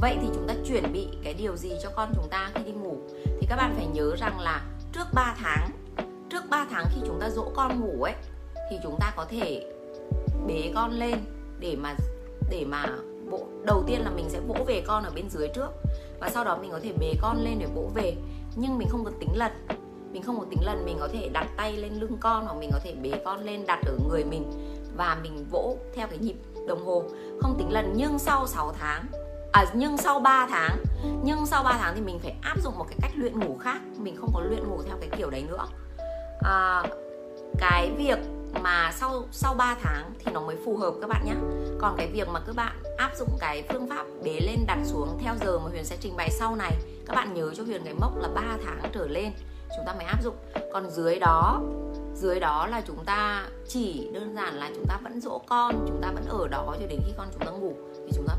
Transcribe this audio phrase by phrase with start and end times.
[0.00, 2.72] vậy thì chúng ta chuẩn bị cái điều gì cho con chúng ta khi đi
[2.72, 2.96] ngủ?
[3.40, 5.70] Thì các bạn phải nhớ rằng là trước 3 tháng,
[6.30, 8.14] trước 3 tháng khi chúng ta dỗ con ngủ ấy,
[8.70, 9.72] thì chúng ta có thể
[10.46, 11.18] bế con lên
[11.60, 11.96] để mà
[12.50, 12.86] để mà
[13.30, 15.68] vỗ đầu tiên là mình sẽ vỗ về con ở bên dưới trước
[16.20, 18.14] và sau đó mình có thể bế con lên để vỗ về.
[18.56, 19.52] Nhưng mình không có tính lật
[20.12, 22.70] mình không có tính lần mình có thể đặt tay lên lưng con hoặc mình
[22.72, 24.52] có thể bế con lên đặt ở người mình
[24.96, 26.36] và mình vỗ theo cái nhịp
[26.68, 27.02] đồng hồ.
[27.40, 29.06] Không tính lần, nhưng sau 6 tháng
[29.52, 30.84] à nhưng sau 3 tháng
[31.24, 33.80] nhưng sau 3 tháng thì mình phải áp dụng một cái cách luyện ngủ khác.
[33.96, 35.66] Mình không có luyện ngủ theo cái kiểu đấy nữa.
[36.44, 36.82] À,
[37.58, 38.18] cái việc
[38.62, 41.34] mà sau sau 3 tháng thì nó mới phù hợp các bạn nhé
[41.80, 45.18] còn cái việc mà các bạn áp dụng cái phương pháp bế lên đặt xuống
[45.20, 46.72] theo giờ mà Huyền sẽ trình bày sau này
[47.06, 49.32] các bạn nhớ cho Huyền cái mốc là 3 tháng trở lên
[49.76, 50.34] chúng ta mới áp dụng.
[50.72, 51.60] Còn dưới đó
[52.14, 56.00] dưới đó là chúng ta chỉ đơn giản là chúng ta vẫn dỗ con chúng
[56.02, 57.72] ta vẫn ở đó cho đến khi con chúng ta ngủ
[58.06, 58.34] thì chúng ta